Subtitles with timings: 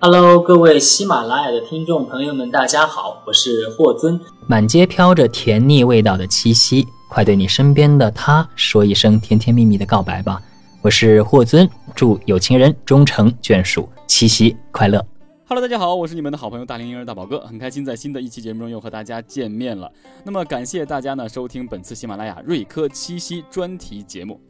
[0.00, 4.18] Hello，各位喜马拉雅的听众朋友们，大家好，我是霍尊。
[4.46, 10.40] 满街飘着甜腻味道的七夕，快对你身边的他说一声甜甜蜜蜜的告白吧。
[10.82, 15.04] 我是霍尊，祝有情人终成眷属，七夕快乐。
[15.48, 19.90] Hello，大家好，我是你们的好朋友大龄婴儿大宝哥，很开心在新的一期节目中又和大家见面了。
[20.22, 24.40] 那么感谢大家呢收听本次喜马拉雅瑞科七夕专题节目。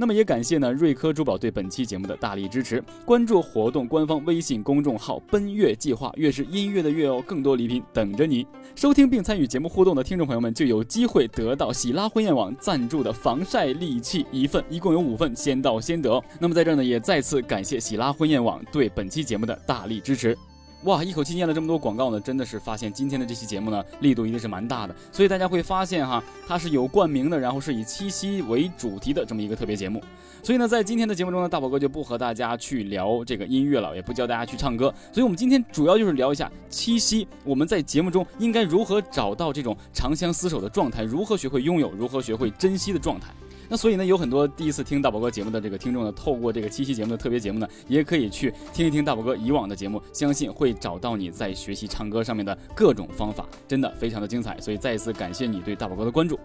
[0.00, 8.46] 那么也感谢呢瑞科珠宝对本期节目的大力支持，关注活动官方微信公众号“奔月计划”，月是音乐的月哦，更多礼品等着你。
[8.76, 16.22] 收听并参与节目互动的听众朋友们就有机会得到喜拉婚宴网赞助的防晒利器一份，一共有五份，先到先得。
[16.38, 20.38] 那么在这儿呢，也再次感谢喜拉婚宴网对本期节目的大力支持。
[20.84, 30.00] 哇，一口气念了这么多广告呢，真的是发现今天的这期节目呢力度一定是蛮大的，所以大家会发现哈，它是有冠名的，然后是以七夕为主题的这么一个特别节目。
[30.40, 43.34] 所以呢，在今天的节目中呢，大宝哥就不和大家去聊这个音乐了，也不教大家去唱歌，所以我们今天主要就是聊一下七夕，我们在节目中应该如何找到这种长相厮守的状态，如何学会拥有，如何学会珍惜的状态。
[43.68, 54.58] 那所以呢，有很多第一次听大宝哥节目的这个听众呢，透过这个七夕节目的特别节目呢，也可以去听一听大宝哥以往的节目，相信会找到你在学习唱歌上面的各种方法，真的非常的精彩。
[54.60, 56.38] 所以再一次感谢你对大宝哥的关注。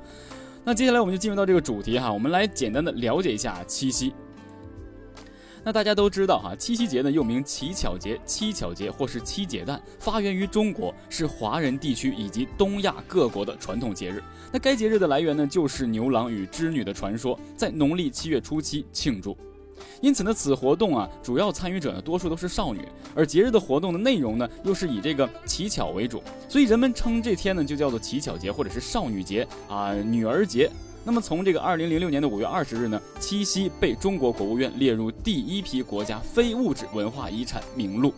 [0.66, 4.13] 那接下来我们就进入到这个主题哈，我们来简单的了解一下七夕。
[5.63, 14.22] 那大家都知道哈，七夕节呢又名乞巧节、七巧节或是七节诞，发源于中国，是华人地区以及东亚各国的传统节日。
[14.51, 19.38] 那该节日的来源呢，就是牛郎与织女的传说，在农历七月初七庆祝。
[20.01, 22.81] 因此呢，此活动啊，主要参与者呢，多数都是少女，
[23.16, 30.69] 而节日的活动的内容呢，又是以这个乞巧为主，所以人们称这天呢，就叫做乞巧节或者是少女节啊，女儿节。
[31.06, 38.14] 那么从这个二零零六年的五月二十日呢，七夕被中国国务院列入第一批国家非物质文化遗产名录。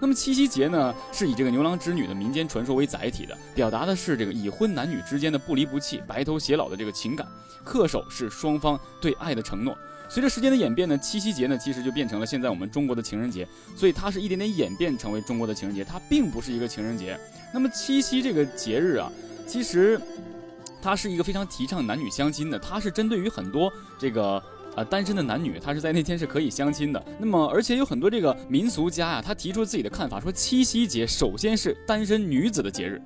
[0.00, 7.24] 那么七夕节呢，是以这个牛郎织女的民间传说为载体的，表达的是这个已婚男女之间的不离不弃、白头偕老的这个情感，
[7.64, 9.76] 恪守是双方对爱的承诺。
[10.08, 17.16] 随着时间的演变呢，七夕节呢其实就变成了现在我们中国的情人节，所以它是一点点演变成为中国的情人节，它并不是一个情人节。
[17.54, 19.12] 那么七夕这个节日啊，
[19.46, 20.00] 其实。
[20.82, 24.42] 他是一个非常提倡男女相亲的，他是针对于很多这个
[24.76, 27.04] 呃单身的男女，他是在那天是可以相亲的。
[27.18, 33.00] 那么，而且有很多这个民俗家呀，他提出自己的看法，说七夕节首先是单身女子的节日。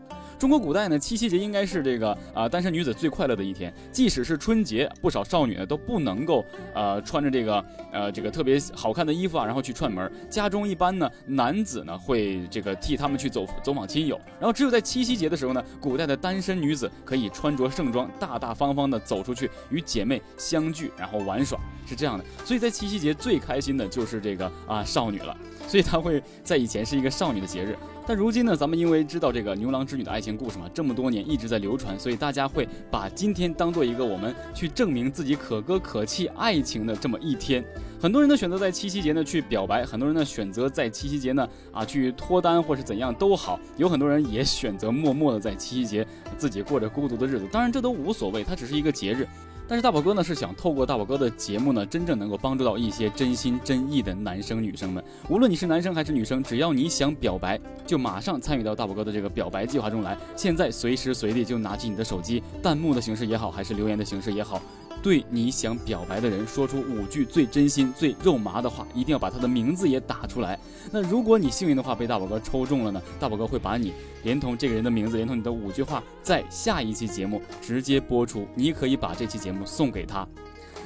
[0.45, 3.73] 中国古代呢，七夕节应该是这个啊单身女子最快乐的一天。
[3.91, 6.45] 即使是春节，不少少女呢都不能够
[6.75, 10.13] 呃穿着这个呃这个特别好看的衣服啊，然后去串门。
[10.29, 22.25] 家中一般呢男子呢会这个替他们去走走访亲友，然后只有在七夕节的时候呢，古代的单身女子可以穿着盛装，大大方方的走出去与姐妹相聚，然后玩耍，是这样的。
[22.45, 25.35] 所以在七夕节最开心的就是这个啊少女了，
[25.67, 27.75] 所以她会在以前是一个少女的节日。
[28.07, 37.65] 但如今呢，咱们因为知道这个牛郎织女的爱情故事嘛，这么多年一直在流传，所以大家会把今天当做一个我们去证明自己可歌可泣爱情的这么一天。
[37.99, 46.07] 很多人呢选择在七夕节呢去表白，很多人呢选择在七夕节呢啊去脱单或是怎样都好，有很多人也选择默默的在七夕节
[46.37, 47.49] 自己过着孤独的日子。
[47.51, 49.27] 当然这都无所谓，它只是一个节日。
[49.67, 55.03] 但是大宝哥呢是想透过大宝哥的节目呢，真正能够帮助到一些真心真意的男生女生们。
[55.29, 60.17] 无论你是男生还是女生，只要你想表白，就马上参与到大宝哥的这个表白计划中来。
[60.37, 64.61] 现在随时随地就拿起你的手机，弹幕的形式也好，还是留言的形式也好。
[65.05, 70.59] 对你想表白的人说出五句最真心、最肉麻的话，一定要把他的名字也打出来。
[70.91, 73.03] 那如果你幸运的话被大宝哥抽中了呢？
[73.21, 73.93] 大宝哥会把你
[74.23, 78.49] 连同这个人的名字，连同你的五句话，在下一期节目直接播出。
[78.55, 80.27] 你可以把这期节目送给他。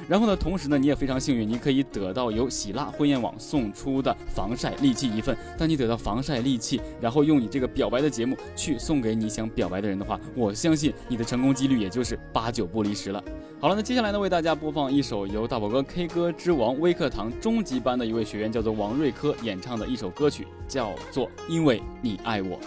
[0.09, 5.37] 然后呢，同时呢，你也非常幸运，你可以得到由喜辣婚宴网送出的防晒利器一份。
[5.55, 13.23] 当你得到防晒利器，然后用你这个表白的节目去送给你想表白的人的话，我相信你的成功几率也就是八九不离十了。
[13.61, 22.57] 好了，那接下来呢，为大家播放一首由大宝哥 K 歌之王微课堂终极班的一位学员叫做王瑞科演唱的一首歌曲，叫做《因为你爱我》。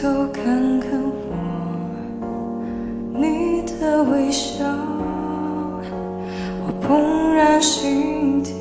[0.00, 0.44] 头看
[0.80, 0.90] 看
[1.30, 1.32] 我，
[3.14, 4.64] 你的微笑，
[6.60, 8.52] 我怦然心跳。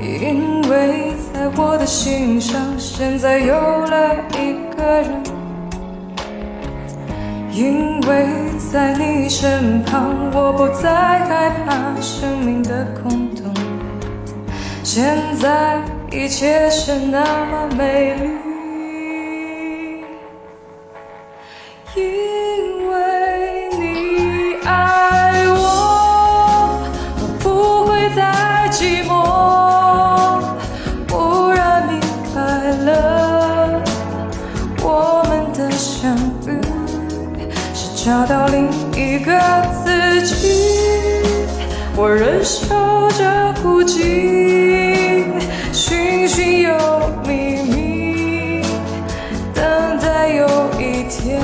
[0.00, 5.22] 因为在我的心上，现在有了一个人。
[7.52, 8.26] 因为
[8.72, 10.90] 在你身旁，我不再
[11.26, 13.52] 害怕生命的空洞。
[14.82, 15.82] 现在
[16.18, 18.28] 一切是那么美丽，
[21.94, 25.56] 因为你爱我，
[27.20, 29.12] 我不会再寂寞。
[31.06, 32.00] 不让你
[32.32, 32.42] 快
[32.84, 33.80] 乐，
[34.82, 36.16] 我们的相
[36.48, 36.60] 遇
[37.72, 39.30] 是找到另一个
[39.84, 39.86] 自
[40.26, 40.34] 己。
[41.94, 42.66] 我忍受
[43.12, 44.77] 着孤寂，
[46.38, 46.70] 心有
[47.26, 48.62] 秘密，
[49.52, 51.42] 等待有一天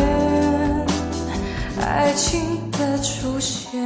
[1.80, 3.82] 爱情的出现。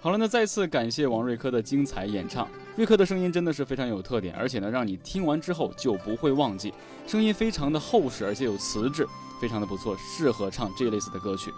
[0.00, 2.46] 好了，那再次感谢王瑞科的精彩演唱。
[2.76, 6.72] 瑞科的声音真的是非常有特点，而且呢，让你听完之后就不会忘记。
[7.08, 9.04] 声音非常的厚实，而且有磁质，
[9.40, 11.52] 非常的不错，适合唱这类似的歌曲。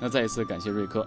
[0.00, 1.04] 那再一次感谢瑞科。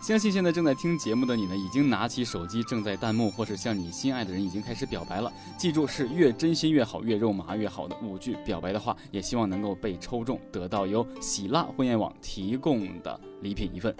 [0.00, 5.32] 相信现在正在听节目的你呢，已经拿起手机，正在弹幕，或是向你心爱的人已经开始表白了。
[5.58, 13.92] 记住，是越真心越好，越肉麻越好的五句表白的话，也希望能够被抽中，得到由喜辣婚宴网提供的礼品一份。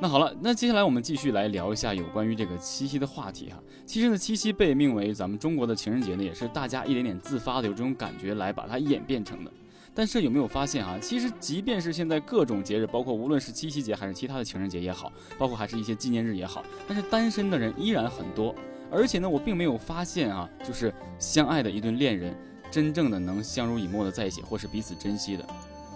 [0.00, 3.58] 那好了，那接下来我们继续来聊一下有关于这个七夕的话题哈。
[3.84, 9.52] 其实呢，七夕被命为咱们中国的情人节呢，也是大家一点点自发的有这种感觉来把它演变成的。
[9.94, 10.98] 但是有没有发现啊？
[11.02, 18.54] 其实即便是现在各种节日，包括无论是七夕节还是其他的情人节也好，包括还是一些纪念日也好，但是单身的人依然很多。
[18.90, 22.34] 而且呢，我并没有发现啊，就是相爱的一对恋人
[22.70, 25.44] 真正的能相濡以沫的在一起，或是彼此珍惜的。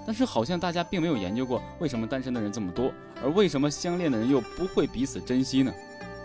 [0.06, 2.92] 但是好像大家并没有研究过为什么单身的人这么多，
[3.22, 5.72] 而为什么相恋的人又不会彼此珍惜呢？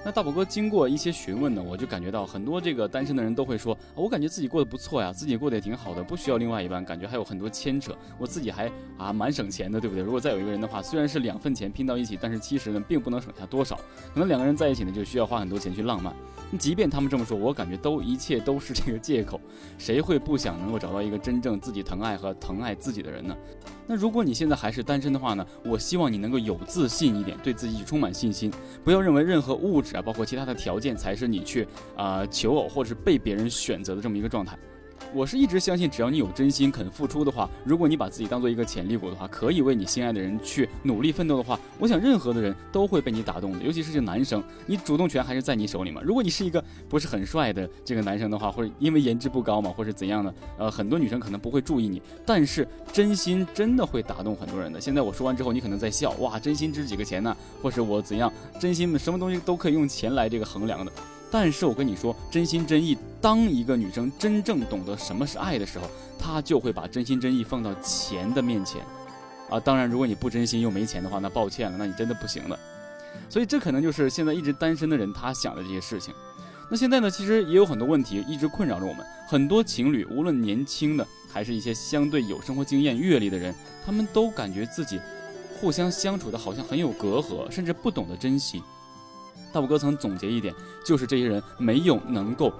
[0.04, 10.02] 那大宝哥经过一些询问呢，我就感觉到很多这个单身的人都会说，我感觉自己过得不错呀，自己过得也挺好的，不需要另外一半，感觉还有很多牵扯，我自己还啊蛮省钱的，对不对？
[10.02, 13.76] 如果再有一个人的话，虽然是两份钱拼到一起，但是其实呢并不能省下多少，
[14.14, 16.16] 可能两个人在一起呢就需要花很多钱去浪漫。
[16.58, 19.40] 即便他们这么说，我感觉都一切都是这个借口，
[19.78, 23.36] 谁会不想能够找到一个真正自己疼爱和疼爱自己的人呢？
[23.86, 28.52] 那如果你现在还是单身的话呢，我希望你能够有自信一点，对自己充满信心，
[28.84, 34.58] 不要认为任何物质啊，包括其他的条件才是你去啊、求偶或者是被别人选择的这么一个状态。
[35.14, 43.60] 我是一直相信，只要你有真心肯付出的话，如果你把自己当做一个潜力股的话，可以为你心爱的人去努力奋斗的话，我想任何的人都会被你打动的。
[43.64, 46.02] 尤其是这男生，你主动权还是在你手里嘛。
[46.04, 52.02] 如果你是一个不是很帅的这个男生的话，或者因为颜值不高嘛，或者怎样的，呃，很多女生可能不会注意你。
[52.26, 54.80] 但是真心真的会打动很多人的。
[54.80, 57.36] 现在我说完之后，你可能在笑，哇，真心值几个钱呢？
[57.62, 58.32] 或是我怎样？
[58.60, 60.92] 真心什么东西都可以用钱来这个衡量的。
[61.32, 68.82] 但是我跟你说，真心真意，当一个女生真正懂得什么是爱的时候，她就会把真心真意放到钱的面前，
[69.50, 72.60] 啊，当然，如果你不真心又没钱的话，那抱歉了，那你真的不行了。
[73.30, 76.14] 所以这可能就是现在一直单身的人他想的这些事情。
[76.72, 83.54] 那现在呢，其实也有很多问题一直困扰着我们，很多情侣，无论年轻的还是一些相对有生活经验、阅历的人，
[83.86, 85.00] 他们都感觉自己
[85.60, 88.64] 互相相处的好像很有隔阂，甚至不懂得珍惜。
[89.52, 90.54] 大宝哥曾总结一点，
[90.86, 92.54] 就是这些人没有能够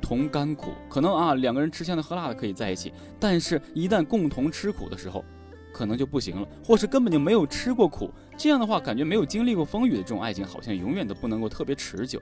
[0.00, 5.24] 同甘苦，可能啊两个人吃香的喝辣的可以在一起，但是一旦共同吃苦的时候，
[5.72, 12.20] 可能就不行了，或是根本就没有吃过苦，这样的话感觉没有经历过风雨的这种爱情，好像永远都不能够特别持久。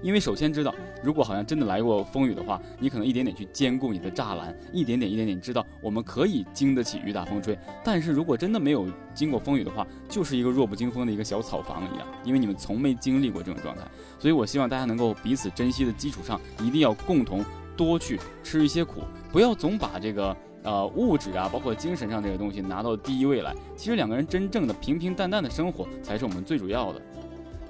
[0.00, 7.58] 因为首先知道，如果好像真的来过风雨的话，你可能一点点去兼顾你的栅栏，一点点一点点知道我们可以经得起雨打风吹。
[7.84, 13.82] 但是如果真的没有经过风雨的话，就是一个弱不禁风的一个小草房一样，因为你们从没经历过这种状态。
[14.18, 17.44] 所以我希望大家能够彼此珍惜的基础上，一定要共同
[17.76, 19.02] 多去吃一些苦，
[19.32, 23.52] 不要总把这个呃物质啊，包括精神上这个东西拿到第一位来。
[23.76, 27.02] 其实两个人真正的平平淡淡的生活才是我们最主要的。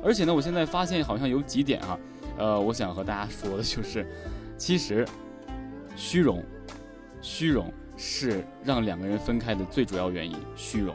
[0.04, 1.99] 而且呢，我现在发现好像有几点哈。
[2.38, 4.07] 呃，我想和大家说的就是，
[4.57, 5.07] 其实，
[5.97, 6.42] 虚荣，
[7.21, 10.37] 虚荣是让两个人分开的最主要原因。
[10.54, 10.95] 虚荣，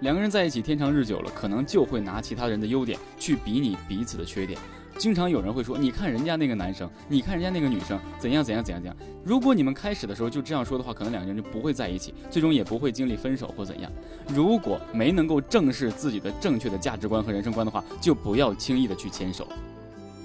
[0.00, 4.58] 两个人在一起天长日久了，可能就会拿其他人的优点去比拟彼此的缺点。
[4.96, 13.92] 经常有人会说：“你看人家那个男生，你看人家那个女生，怎样怎样怎样怎样。”如果你们开始的时候就这样说的话，可能两个人就不会在一起，最终也不会经历分手或怎样。
[14.34, 19.46] 如果没能够正视自己的正确的价值观和人生观的话，就不要轻易的去牵手。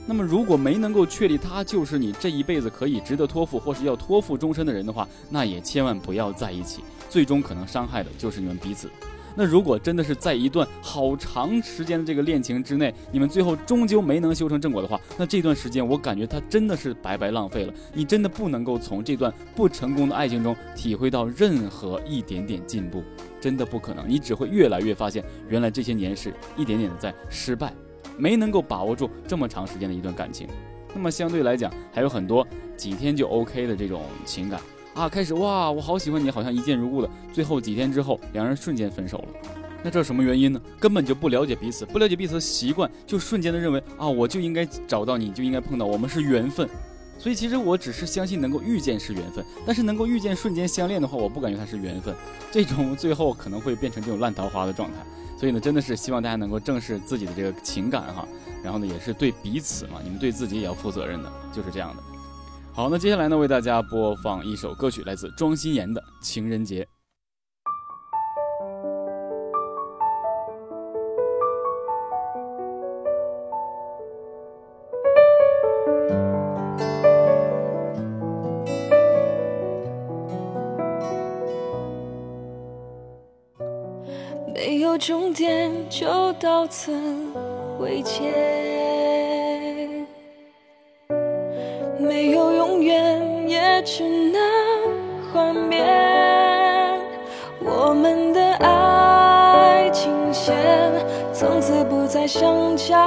[0.06, 8.90] 那么，如果没能够确立他就是你这一辈子可以值得托付或是要托付终身的人的话，那也千万不要在一起，最终可能伤害的就是你们彼此。
[9.36, 17.74] 那如果真的是在一段好长时间的这个恋情之内，你们最后终究没能修成正果的话，那这段时间我感觉他真的是白白浪费了。
[17.94, 23.02] 你真的不能够从这段不成功的爱情中体会到任何一点点进步，
[23.42, 24.08] 真的不可能。
[24.08, 27.74] 你只会越来越发现，原来这些年是一点点的在失败。
[28.18, 30.48] 没能够把握住这么长时间的一段感情，
[30.94, 32.46] 那么相对来讲还有很多
[32.78, 34.60] 几天就 OK 的这种情感
[34.94, 39.28] 啊，开始哇，我好喜欢你，好像一见如故的，最后几天之后两人瞬间分手了。
[39.86, 40.62] 那这是什么原因呢？
[40.80, 46.70] 根本就不了解彼此，不了解彼此的习惯，就瞬间的认为啊，我就应该找到你，就应该碰到，我们是缘分。
[47.24, 52.14] 所以其实我只是相信能够遇见是缘分，但是能够遇见瞬间相恋的话，我不感觉它是缘分。
[52.52, 54.98] 这种最后可能会变成这种烂桃花的状态。
[55.40, 58.28] 所以呢，真的是希望大家能够正视自己的这个情感哈，
[58.62, 62.04] 然后呢，也是对彼此嘛，你们对自己也要负责任的，就是这样的。
[62.74, 66.84] 好，那接下来呢，为大家播放一首歌曲，来自庄心妍的《情人节》。
[86.84, 86.92] 到此
[87.80, 88.24] 为结，
[91.98, 94.42] 没有永远，也只能
[95.32, 95.82] 幻灭。
[97.62, 100.54] 我们的爱情线
[101.32, 102.98] 从此不再相交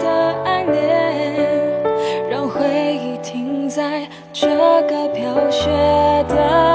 [0.00, 4.48] 的爱恋，让回忆停在这
[4.88, 5.68] 个飘雪
[6.28, 6.67] 的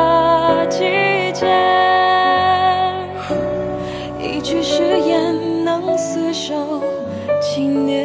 [7.55, 8.03] 经年，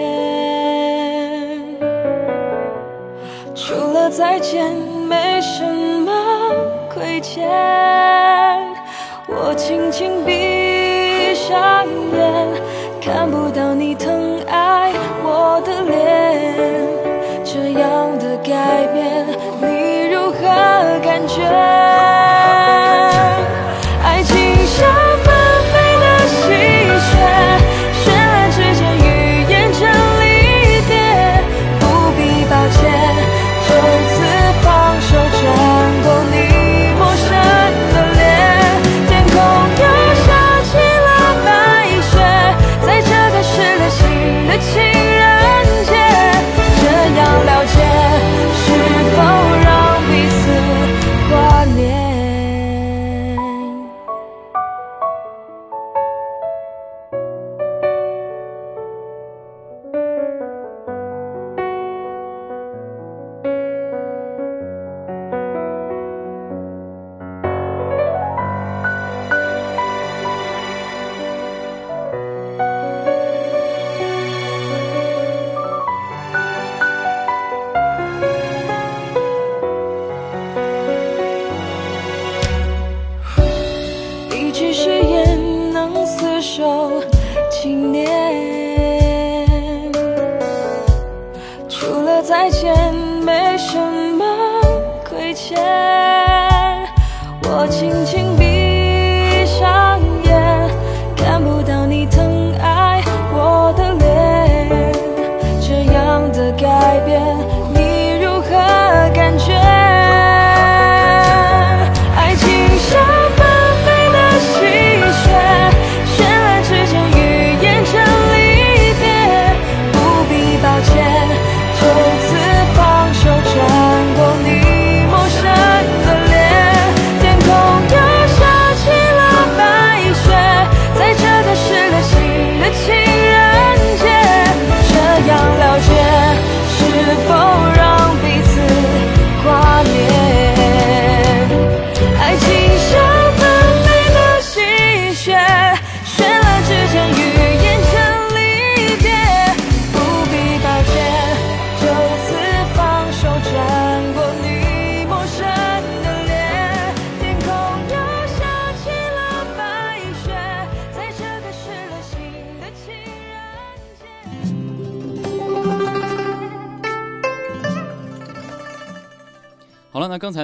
[3.55, 4.71] 除了再见
[5.09, 6.13] 没什么
[6.93, 7.49] 亏欠。
[9.27, 12.61] 我轻轻闭上眼，
[13.01, 16.55] 看不到你疼爱我的脸，
[17.43, 19.27] 这样的改变
[19.63, 20.43] 你如何
[21.03, 21.98] 感觉？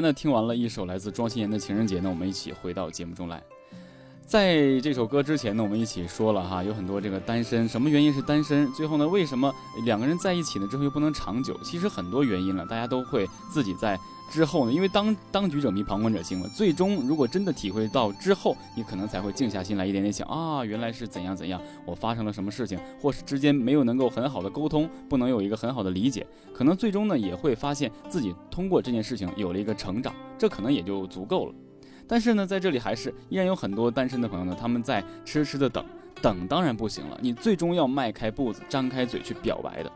[0.05, 3.43] 那听完了一首来自庄心妍的《情人节》，呢我们一起回到节目中来。
[4.27, 8.71] 在这首歌之前呢，我们一起说了哈，有很多这个单身，什么原因是单身？
[8.75, 9.51] 最后呢，为什么
[9.87, 11.59] 两个人在一起呢之后又不能长久？
[11.65, 13.99] 其实很多原因了，大家都会自己在
[14.31, 16.49] 之后呢，因为当当局者迷，旁观者清嘛。
[16.55, 31.55] 最终如果真的体会到之后，你可能才会静下心来，一点点想啊，原来是怎样怎样，我发生了什么事情，或是之间没有能够很好的沟通，不能有一个很好的理解，可能最终呢也会发现自己通过这件事情有了一个成长，这可能也就足够了。
[32.09, 35.85] 但是呢，在这里还是依然有很多单身的朋友呢，他们在痴痴的等，
[36.21, 39.93] 等当然不行了，你最终要迈开步子，张开嘴去表白的。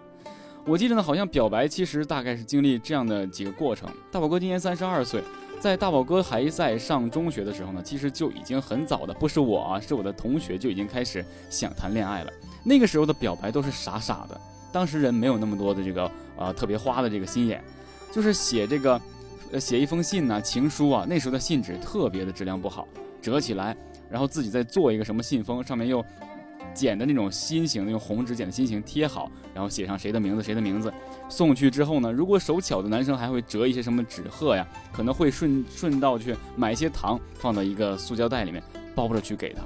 [0.65, 3.89] 我记得呢，好像表白其实大概是经历这样的几个过程。
[4.11, 5.23] 大宝哥今年三十二岁，
[5.59, 12.33] 在大宝哥还在上中学的时候呢，其实就已经很早的，不是我啊，是我的同学就已经开始想谈恋爱了。
[12.65, 14.39] 那个时候的表白都是傻傻的，
[14.71, 17.63] 当时人没有那么多的这个呃特别花的这个心眼，
[18.13, 19.01] 就是写这个。
[19.59, 22.87] 写一封信呢，情书啊，那时候的信纸特别的质量不好，
[23.23, 23.75] 折起来，
[24.11, 26.05] 然后自己再做一个什么信封，上面又
[26.79, 30.93] 剪的那种心形，用红纸剪的心形贴好，然后写上谁的名字，谁的名字，
[31.29, 38.63] 送去之后呢，如果手巧的男生还会折一些什么纸鹤呀，可能会顺顺道去买一些糖，放到一个塑胶袋里面
[38.95, 39.63] 包着去给他。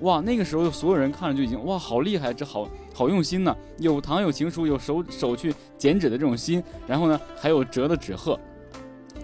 [0.00, 8.40] 哇，那个时候所有人看了就已经哇，好厉害，这好好用心呢，有糖有情书，有手手去剪纸的这种心，然后呢还有折的纸鹤。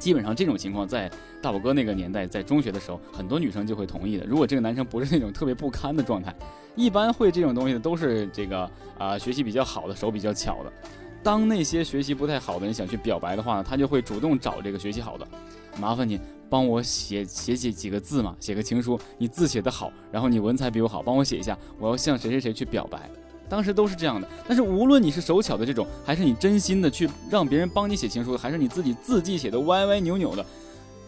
[0.01, 1.09] 基本上这种情况，在
[1.41, 4.27] 大宝哥那个年代，在中学的时候，很多女生就会同意的。
[4.27, 6.35] 如果这个男生不是那种特别不堪的状态，
[6.75, 10.73] 一般会这种东西的都是这个啊学习比较好的，手比较巧的。
[11.23, 15.29] 当那些学习不太好的人想去表白的话呢，他就会主动找这个学习好的，
[15.79, 23.11] 麻烦你帮我写写写几个字嘛，写个情书，你字写得好，然后你文采比我好，帮我写一下，我要向谁谁谁去表白。
[23.51, 30.47] 当时都是这样的，但是无论你是手巧的这种，还是你真心的去让别人帮你写情书，还是你自己字迹写的歪歪扭扭的，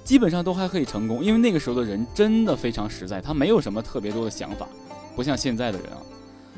[0.02, 4.66] 基本上都还可以成功，因为那个时候的人真的非常实在，他没有什么特别多的想法，
[5.14, 5.98] 不像现在的人啊。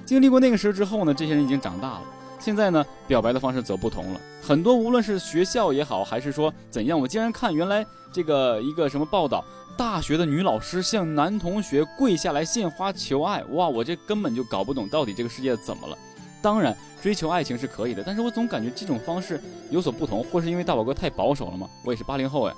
[0.07, 2.03] 经历过那个时候之后呢，这些人已经长大了，
[2.39, 9.45] 现在呢，表白的方式则不同了，很多无论是学校也好，还是说怎样，我竟然看原来这个一个什么报道。
[9.77, 13.69] 大学的女老师向男同学跪下来献花求爱，哇！
[13.69, 15.99] 我这根本就搞不懂到底这个世界怎么了。
[16.41, 21.69] 当然，追求爱情是可以的，但是我总感觉这种方式有所不同，或是因为大宝哥太保守了吗？
[21.85, 22.55] 我也是八零后哎。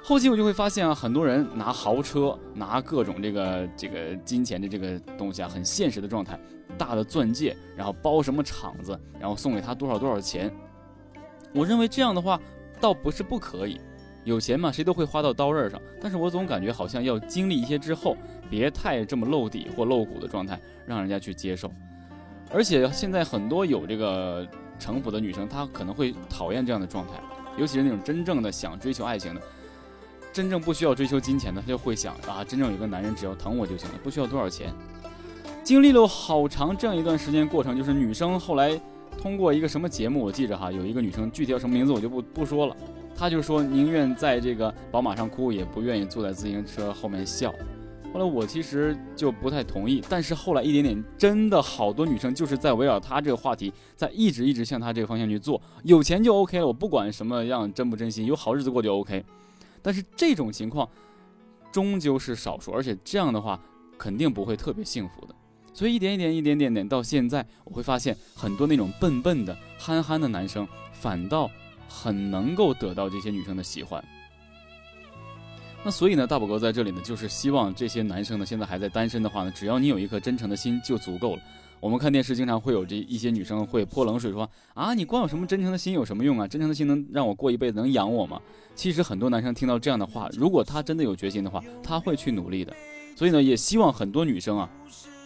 [0.00, 6.38] 后期我就会发现啊，很多人拿豪车，拿各种这个这个金钱的这个东西啊，很现实的状态，
[6.78, 10.52] 大的钻戒，然后包什么厂子，然后送给他多少多少钱。
[11.52, 12.40] 我认为这样的话
[12.80, 13.80] 倒不是不可以。
[14.24, 15.80] 有钱嘛，谁都会花到刀刃上。
[16.00, 18.16] 但是我总感觉好像要经历一些之后，
[18.50, 21.70] 别太这么露底或露骨的状态，让人家去接受。
[22.50, 24.46] 而且现在很多有这个
[24.80, 27.12] 城府的女生，她可能会讨厌这样的状态，
[27.56, 29.40] 尤其是那种真正的想追求爱情的，
[30.32, 34.72] 真正不需要追求金钱的，她就会想啊，真正有个男人只要疼我就行了，不需要多少钱。
[35.66, 38.80] 经历了好长这样一段时间过程，就是女生后来
[39.20, 42.76] 通过一个什么节目，我记着哈，有一个女生具体叫什么名字我就不不说了。
[43.16, 47.52] 她就说宁愿在这个宝马上哭，也不愿意坐在自行车后面笑。
[48.12, 55.60] 后来我其实就不太同意，但是后来一点点，真的好多女生就是在围绕她这个话题，在一直一直向她这个方向去做。
[55.82, 59.24] 有钱就 OK 了，我不管什么样真不真心，有好日子过就 OK。
[59.82, 60.88] 但是这种情况
[61.72, 63.60] 终究是少数，而且这样的话
[63.98, 65.34] 肯定不会特别幸福的。
[65.76, 71.48] 所以一点一点一点点点到现在，我会发现很多那种笨笨的憨憨的男生反倒。
[71.88, 74.04] 很能够得到这些女生的喜欢，
[75.84, 81.42] 那所以呢，大宝哥在这里呢，就是希望这些男生呢，现在还在单身的话呢，只要你有一颗真诚的心就足够了。
[81.78, 86.48] 我们看电视经常会有这一些女生会泼冷水说啊，你光有什么真诚的心有什么用啊？
[86.48, 88.42] 真诚的心能让我过一辈子，能养我吗？
[88.74, 92.74] 其实很多男生听到这样的话，如果他真的有决心的话，他会去努力的。
[93.14, 94.68] 所以呢，也希望很多女生啊，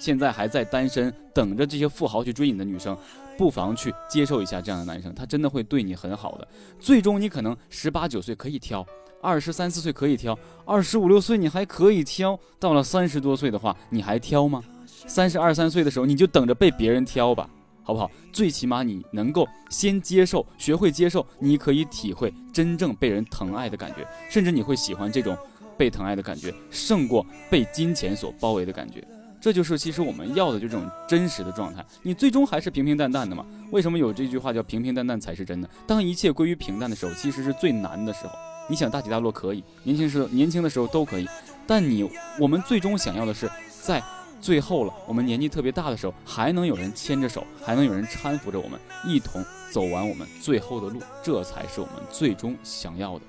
[0.01, 2.97] 现在还在单身，等着这些富豪去追你的女生。
[3.39, 6.47] 不妨去接受一下这样的男生，他真的会对你很好的。
[6.79, 8.87] 最终你可能十八九岁可以挑，
[9.23, 14.63] 二十三四岁可以挑，二十五六岁你还可以挑，到了三十多岁的话，你还挑吗？
[14.85, 17.49] 三十二三岁的时候你就等着被别人挑吧，
[17.83, 18.11] 好不好？
[18.31, 25.35] 最起码你能够先接受，学会接受，你可以体会真正被人疼爱的感觉，甚至你会喜欢这种
[25.79, 29.03] 被疼爱的感觉，胜过被金钱所包围的感觉。
[29.41, 33.45] 这就是其实我们要的就这种真实的状态，你最终还是平平淡淡的嘛？
[33.71, 35.69] 为什么有这句话叫平平淡淡才是真的？
[35.87, 38.33] 当一切归于平淡的时候，其实是最难的时候。
[38.69, 41.27] 你想大起大落可以，年轻时年轻的时候都可以，
[41.67, 43.51] 但你我们最终想要的是
[43.83, 44.01] 在
[44.41, 53.25] 最后了，我们年纪特别大的时候，还能有人牵着手，还能有人搀扶着我们，一同走完我们最后的路，这才是我们最终想要的。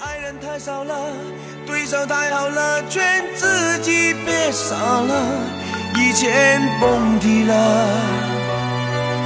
[0.00, 0.94] 爱人太少了，
[1.66, 5.14] 对手太好了，劝自己别傻了，
[5.96, 7.54] 以前蹦迪了，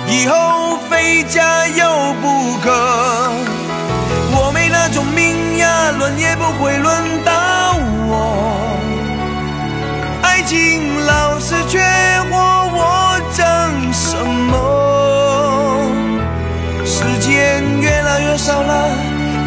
[0.09, 2.71] 以后非加油不可。
[4.31, 7.77] 我没那种命呀，轮也不会轮到
[8.09, 8.79] 我。
[10.23, 11.81] 爱情老是缺
[12.31, 12.37] 货，
[12.75, 14.17] 我争什
[14.51, 14.55] 么？
[16.85, 18.89] 时间越来越少了，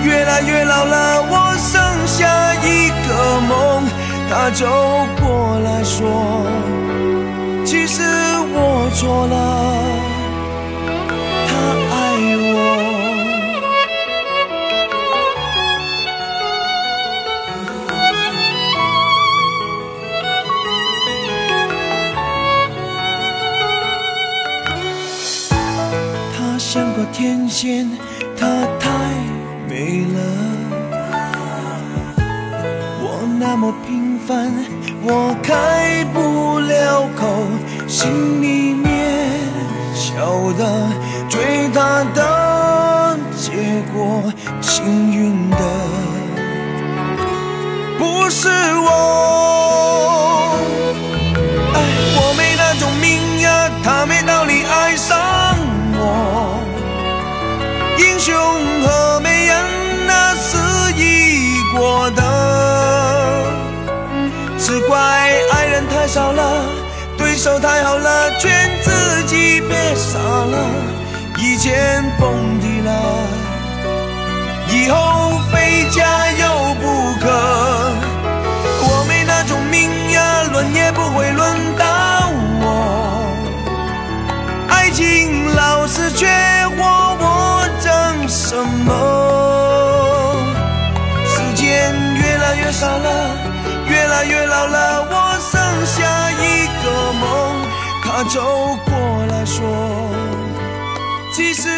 [0.04, 3.84] 越来越老了，我剩下一个梦。
[4.30, 4.66] 他走
[5.22, 6.46] 过来说，
[7.66, 8.02] 其实
[8.54, 9.36] 我错了，
[11.48, 11.52] 他
[11.96, 11.96] 爱
[12.38, 12.50] 我。
[26.38, 27.90] 她像个天仙，
[28.38, 28.48] 她
[29.82, 30.20] 没了。
[33.02, 34.54] 我那么平凡，
[35.02, 37.26] 我开不了口，
[37.88, 39.28] 心里面
[39.96, 40.88] 晓得
[41.28, 44.22] 最大的结果，
[44.62, 45.58] 幸运的
[47.98, 48.50] 不是
[48.86, 49.41] 我。
[67.42, 70.64] 手太好了，劝自己别傻了，
[71.40, 72.92] 以前蹦迪了，
[74.70, 77.26] 以后非加油不可。
[78.84, 82.30] 我没那种命呀，轮也不会轮到
[82.62, 83.26] 我。
[84.70, 86.28] 爱情老是缺
[86.78, 90.38] 货，我争什么？
[91.26, 93.36] 时间越来越少了，
[93.88, 96.31] 越来越老了，我剩下。
[98.26, 99.64] 走过来说，
[101.34, 101.70] 其实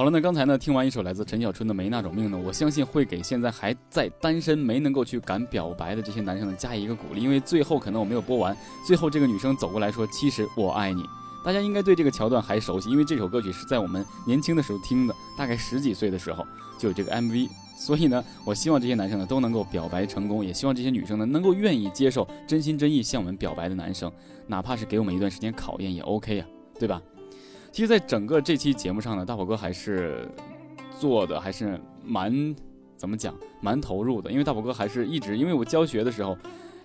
[0.00, 11.04] 好了，那刚才呢，听完一首来自陈小春的《没那种命》呢，我相信会给现在还在单身没能够去敢表白的这些男生呢加一个鼓励，因为最后可能我没有播完，最后这个女生走过来说：“其实我爱你。”
[11.44, 16.46] 大家应该对这个桥段还熟悉，因为这首歌曲是在我们年轻的时候听的，大概十几岁的时候
[16.78, 17.50] 就有这个 MV。
[17.76, 24.10] 所以呢，我希望这些男生呢都能够表白成功，也希望这些女生呢能够愿意接受真心真意向我们表白的男生，
[24.46, 26.46] 哪怕是给我们一段时间考验也 OK 呀、
[26.78, 27.02] 对吧？
[27.72, 30.28] 其实，在整个这期节目上呢，大宝哥还是
[30.98, 32.54] 做的还是蛮
[32.96, 34.30] 怎么讲，蛮投入的。
[34.30, 36.36] 因为大宝哥还是一直，因为我教学的时候，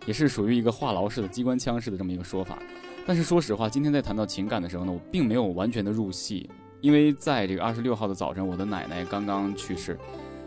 [0.05, 2.59] 也是属于一个话痨式的、机关枪式的这么一个说法。
[3.05, 6.47] 但是说实话，今天在谈到情感的时候呢，我并没有完全的入戏，
[6.81, 9.97] 因为在这个二十六号的早晨，我的奶奶刚刚去世，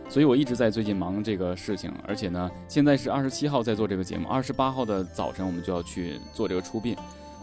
[0.08, 1.92] 所以我一直在最近忙这个事情。
[2.06, 6.96] 而且呢，现在是二十七号在做这个节目，二十八号的早晨我们就要去做这个出殡。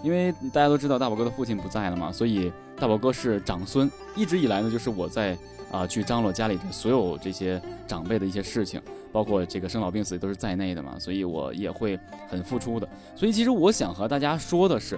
[0.05, 5.35] 因为大家都知道大宝哥的父亲不在了嘛，所以大宝哥是长孙，一直以来呢就是我在
[5.71, 8.79] 啊、去张罗家里的所有这些长辈的一些事情，
[9.11, 12.87] 包括这个生老病死都是在内的嘛，所以我也会很付出的。
[13.15, 14.97] 所以其实我想和大家说的是，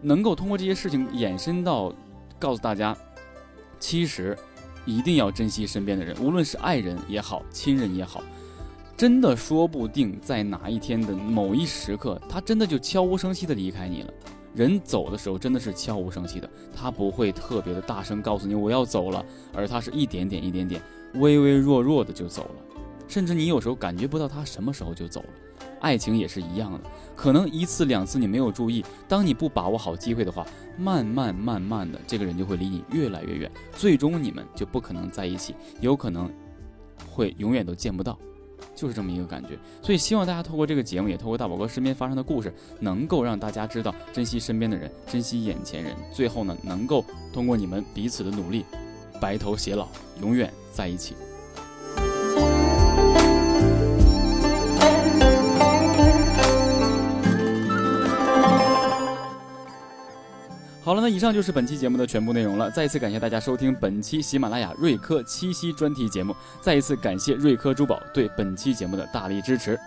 [0.00, 1.92] 能够通过这些事情延伸到
[2.38, 2.96] 告诉大家，
[3.80, 4.38] 其实
[4.86, 8.22] 一定要珍惜身边的人，无论是爱人也好，亲人也好。
[8.96, 14.12] 真的说不定在哪一天的某一时刻，他真的就悄无声息的离开你了。
[14.54, 20.82] 人走的时候真的是悄无声息的，他不会特别的大声告诉你我要走了，而他是一点点一点点，
[21.14, 25.28] 微微弱弱的就走了，甚至你有时候感觉不到他什么时候就走了。
[25.80, 26.80] 爱情也是一样的，
[27.14, 30.44] 可能一次两次你没有注意，当你不把握好机会的话，
[30.76, 36.28] 慢慢慢慢的，这个人就会离你越来越远，最终你们就不可能在一起，有可能
[37.08, 38.18] 会永远都见不到。
[38.78, 45.96] 就是这么一个感觉，所以希望大家透过这个节目，也透过大宝哥身边发生的故事，能够让大家知道珍惜身边的人，珍惜眼前人。
[46.14, 48.64] 最后呢，能够通过你们彼此的努力，
[49.20, 49.88] 白头偕老，
[50.20, 51.16] 永远在一起。
[60.88, 62.70] 好了，那以上就是本期节目的全部内容了。
[62.70, 69.78] 再一次感谢大家收听本期喜马拉雅瑞科七夕专题节目，再一次感谢瑞科珠宝对本期节目的大力支持。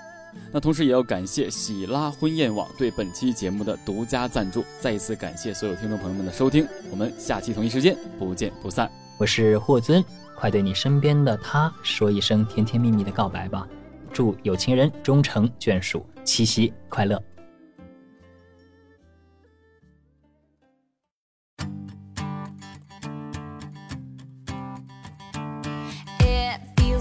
[0.51, 4.63] 那同时也要感谢喜拉婚宴网对本期节目的独家赞助。
[4.79, 8.87] 再一次感谢所有听众朋友们的收听，我们下期同一时间不见不散。
[9.17, 13.67] 我是霍尊，快对你身边的他说一声甜甜蜜蜜的告白吧。
[14.13, 17.19] 祝有情人终成眷属，七夕快乐。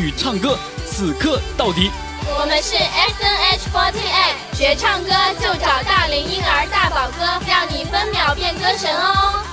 [0.00, 1.90] 与唱歌此刻到底。
[2.38, 9.49] 我们是 S N H 48，学唱歌就找大龄婴儿大宝哥，让你分秒变歌神哦。